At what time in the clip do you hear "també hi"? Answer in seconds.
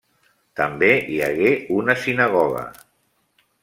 0.59-1.19